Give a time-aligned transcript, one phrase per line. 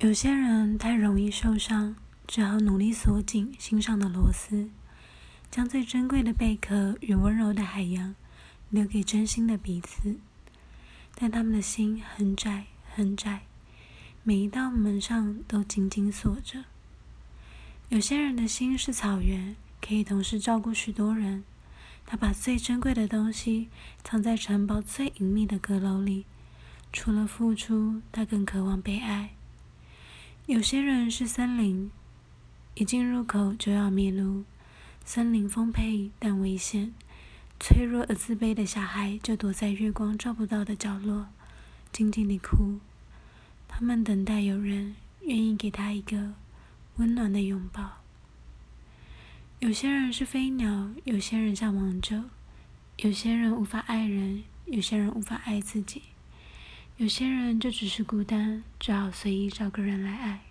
[0.00, 1.96] 有些人太容易受伤，
[2.28, 4.70] 只好努力锁紧心上的螺丝，
[5.50, 8.14] 将最珍贵的贝壳与温柔的海洋
[8.70, 10.20] 留给真心的彼此。
[11.16, 13.40] 但他们的心很窄很窄，
[14.22, 16.66] 每一道门上都紧紧锁着。
[17.88, 21.42] 有些人的心是草原，可以同时照顾许多人。
[22.06, 23.68] 他把最珍贵的东西
[24.04, 26.24] 藏在城堡最隐秘的阁楼里，
[26.92, 29.30] 除了付出，他更渴望被爱。
[30.48, 31.90] 有些人是森林，
[32.74, 34.44] 一进入口就要迷路。
[35.04, 36.94] 森林丰沛但危险，
[37.60, 41.26] 脆弱而自卑的小孩就躲在月光照不到的角落，
[41.92, 42.78] 静静地哭。
[43.68, 46.32] 他们等待有人愿意给他一个
[46.96, 47.98] 温暖的拥抱。
[49.58, 52.24] 有些人是飞鸟，有些人像王者，
[52.96, 56.04] 有些人无法爱人，有些人无法爱自己。
[56.98, 60.47] 有些人就只是孤单，只好随意找个人来爱。